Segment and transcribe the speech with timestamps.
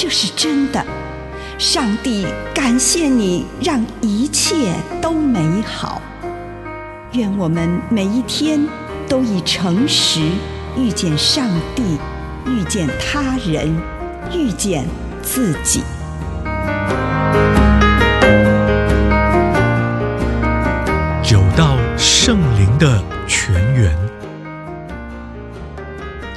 [0.00, 0.80] 这是真的，
[1.58, 6.00] 上帝感谢你，让一切都美好。
[7.14, 8.64] 愿我们每一天
[9.08, 10.20] 都以诚实
[10.76, 11.98] 遇见上帝，
[12.46, 13.76] 遇见他人，
[14.32, 14.86] 遇见
[15.20, 15.82] 自己。
[21.28, 23.92] 有道圣灵的泉源，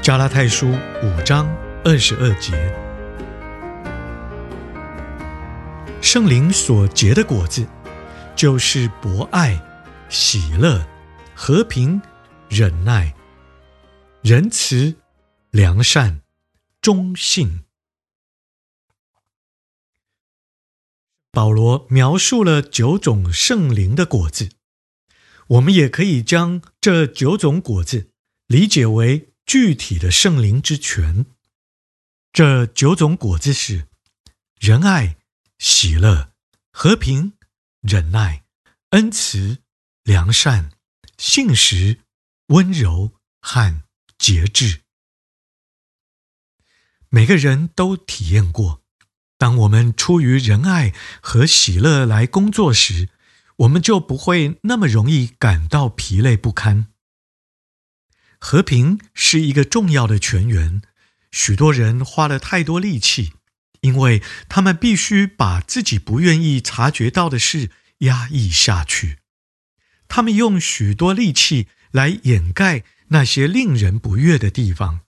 [0.02, 0.72] 加拉太书
[1.04, 1.48] 五章
[1.84, 2.54] 二十二节。
[6.14, 7.66] 圣灵所结的果子，
[8.36, 9.58] 就是博爱、
[10.10, 10.86] 喜乐、
[11.34, 12.02] 和平、
[12.50, 13.16] 忍耐、
[14.22, 14.94] 仁慈、
[15.52, 16.22] 良善、
[16.82, 17.64] 忠信。
[21.32, 24.50] 保罗描述了九种圣灵的果子，
[25.48, 28.10] 我们也可以将这九种果子
[28.48, 31.26] 理解为具体的圣灵之泉。
[32.34, 33.88] 这九种果子是
[34.60, 35.16] 仁爱。
[35.64, 36.34] 喜乐、
[36.72, 37.34] 和平、
[37.82, 38.46] 忍耐、
[38.90, 39.60] 恩慈、
[40.02, 40.72] 良善、
[41.20, 42.00] 信实、
[42.48, 43.84] 温柔和
[44.18, 44.82] 节制。
[47.10, 48.82] 每个人都体验过，
[49.38, 53.10] 当我们出于仁爱和喜乐来工作时，
[53.58, 56.88] 我们就不会那么容易感到疲累不堪。
[58.40, 60.82] 和平是一个重要的泉源，
[61.30, 63.34] 许多人花了太多力气。
[63.82, 67.70] 因为他们必须把自己不愿意察觉到的事
[68.00, 69.18] 压抑下去，
[70.08, 75.02] 他们用许多力气来掩盖那些令人不悦的地方，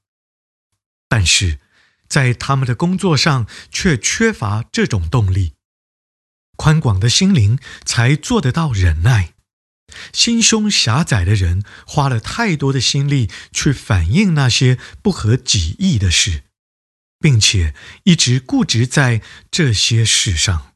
[1.07, 1.59] 但是
[2.07, 5.53] 在他们的工作上却缺乏这种动力。
[6.55, 9.33] 宽广的心灵才做得到忍耐，
[10.11, 16.43] 心胸狭窄的人花了太多的心力去反映那些不合己意的事。
[17.23, 17.73] 并且
[18.03, 20.73] 一直固执在这些事上。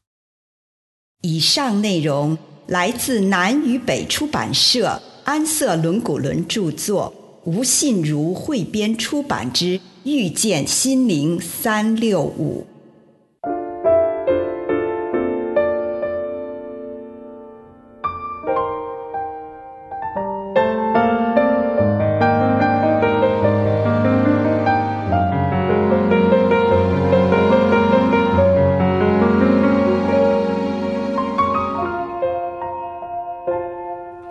[1.20, 2.38] 以上内容
[2.68, 12.66] 来自南与北出版社安瑟伦古伦著作，吴信如汇编出版之《遇见心灵三六五》。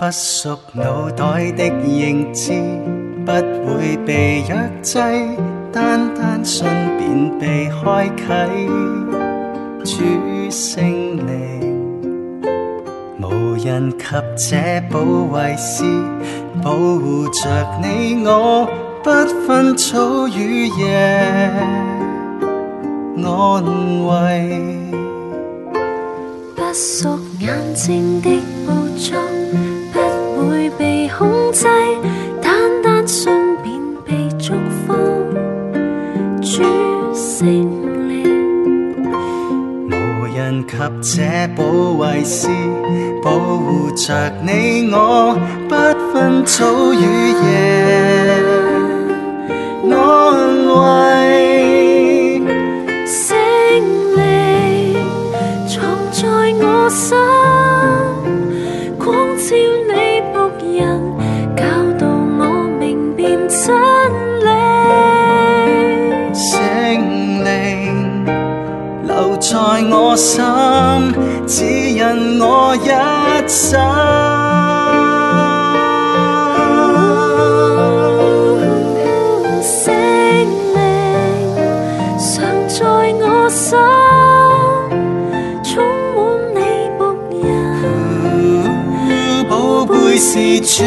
[0.08, 2.54] 不属脑袋的认知，
[3.26, 3.34] 不
[3.68, 5.00] 会被约制，
[5.70, 6.66] 单单信
[6.98, 7.70] 便被
[8.16, 8.48] 开
[9.84, 9.98] 启。
[9.98, 10.82] 主圣
[11.28, 12.42] 灵，
[13.22, 14.06] 无人及
[14.38, 15.84] 这保卫师，
[16.64, 18.66] 保护着你我，
[19.04, 19.12] 不
[19.46, 21.52] 分早与夜，
[23.26, 24.88] 安慰。
[26.56, 28.30] 不属眼睛的
[28.66, 29.37] 捕捉。
[41.02, 41.64] 这保
[41.98, 42.48] 卫是，
[43.24, 45.38] 保护着你我，
[45.70, 45.76] 不
[46.12, 47.48] 分早与夜，
[49.94, 49.96] 安
[50.68, 52.42] 慰。
[53.06, 53.38] 胜
[54.16, 54.98] 利
[55.68, 55.76] 藏
[56.12, 56.28] 在
[56.60, 57.27] 我心。
[72.08, 72.88] 指引我一
[73.48, 73.80] 生，
[79.62, 79.94] 生
[80.74, 80.78] 命
[82.18, 82.26] 常
[82.70, 82.78] 在
[83.20, 83.78] 我心，
[85.64, 85.84] 充
[86.16, 86.18] 满
[86.56, 86.58] 你
[86.98, 87.00] 仆
[87.44, 87.48] 人，
[89.50, 89.52] 宝
[89.86, 90.32] 贝是
[90.62, 90.84] 主。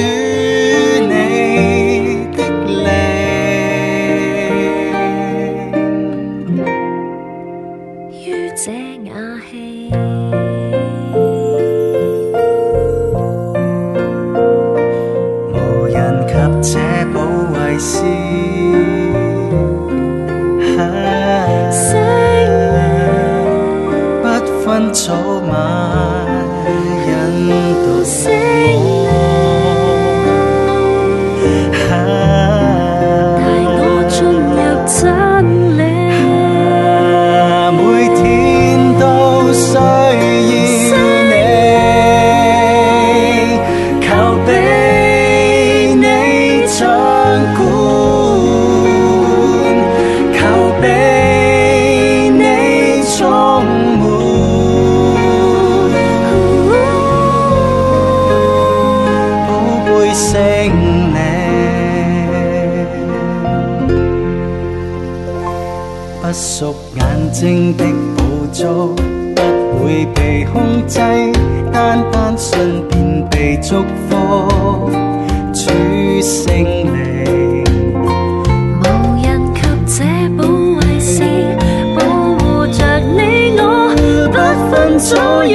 [24.88, 25.40] Chỗ
[67.32, 67.85] 精的
[68.17, 68.23] 宝
[68.53, 68.94] 藏，
[69.35, 69.41] 不
[69.85, 70.99] 会被控制，
[71.73, 73.77] 单单信便被祝
[74.09, 74.91] 福，
[75.53, 75.71] 主
[76.21, 77.65] 圣灵。
[78.82, 78.85] 无
[79.23, 80.44] 人及这保
[80.75, 81.23] 惠师，
[81.97, 82.00] 保
[82.38, 83.94] 护着你我，
[84.32, 84.37] 不
[84.71, 85.55] 分早与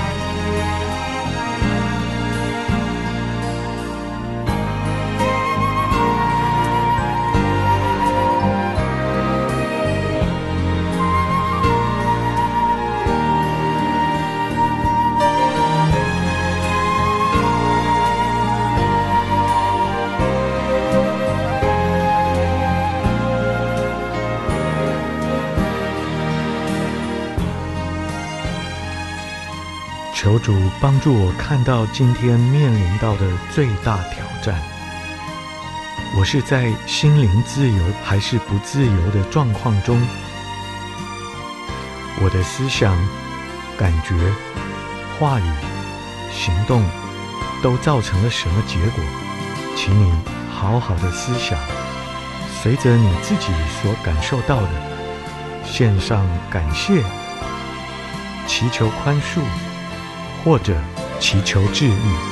[30.43, 34.59] 主帮助我看到今天面临到的最大挑战。
[36.17, 40.01] 我是在心灵自由还是不自由的状况中？
[42.23, 42.97] 我的思想、
[43.77, 44.15] 感觉、
[45.19, 45.43] 话语、
[46.33, 46.83] 行动
[47.61, 49.03] 都造成了什么结果？
[49.75, 50.11] 请你
[50.51, 51.57] 好好的思想，
[52.61, 54.69] 随着你自己所感受到的，
[55.65, 57.03] 献上感谢，
[58.47, 59.39] 祈求宽恕。
[60.43, 60.75] 或者
[61.19, 62.31] 祈求治愈。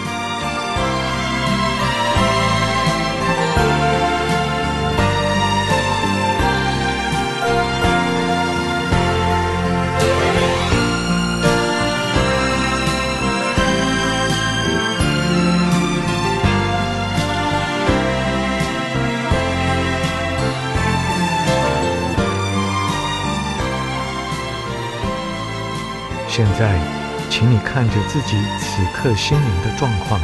[26.27, 26.98] 现在。
[27.29, 30.19] 请你看着自己此刻心灵的状况。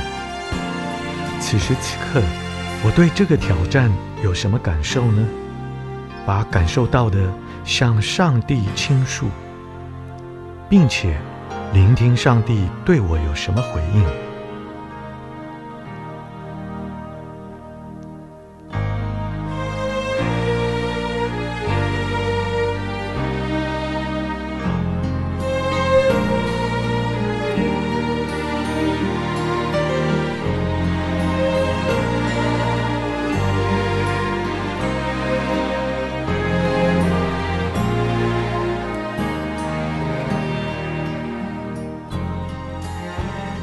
[1.39, 2.21] 此时此刻，
[2.83, 3.91] 我对这个挑战
[4.23, 5.25] 有什么感受呢？
[6.25, 7.19] 把感受到的
[7.63, 9.27] 向上帝倾诉，
[10.67, 11.15] 并且
[11.71, 14.24] 聆听上帝对我有什么回应。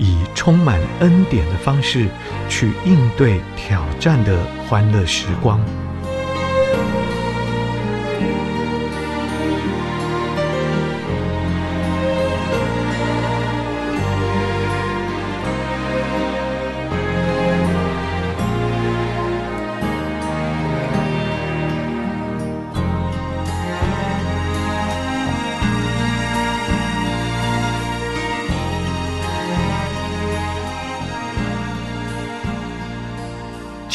[0.00, 2.08] 以充满恩典的方式
[2.48, 5.60] 去应对挑战的欢乐时光。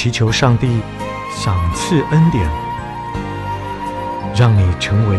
[0.06, 0.68] 祈求上帝
[1.36, 2.48] 赏赐恩典，
[4.36, 5.18] 让你成为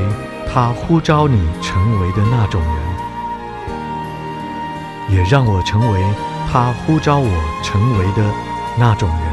[0.49, 2.73] 他呼召你成为的那种人，
[5.09, 6.05] 也让我成为
[6.52, 7.28] 他呼召我
[7.64, 8.23] 成为的
[8.78, 9.26] 那种人。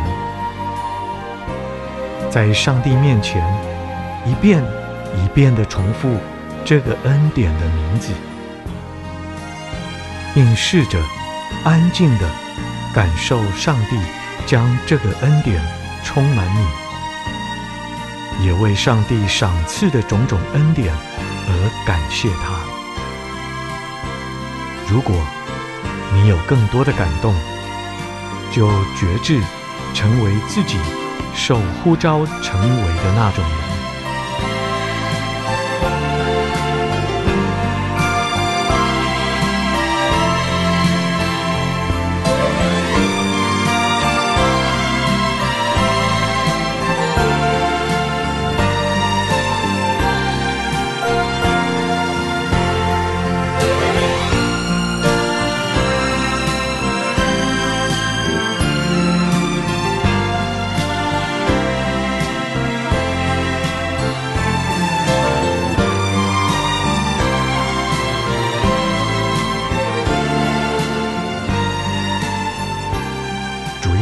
[2.31, 3.45] 在上帝面前，
[4.25, 4.59] 一遍
[5.23, 6.17] 一遍地重复
[6.65, 8.11] 这个恩典的名字，
[10.33, 10.97] 并试着
[11.63, 12.27] 安静地
[12.91, 13.99] 感受上帝。
[14.45, 15.61] 将这个恩典
[16.03, 20.93] 充满你，也为上帝赏赐的种种恩典
[21.47, 22.59] 而感谢他。
[24.89, 25.15] 如果
[26.13, 27.33] 你有更多的感动，
[28.51, 28.69] 就
[28.99, 29.41] 觉志
[29.93, 30.77] 成为自己
[31.33, 33.62] 受呼召成为的那种人。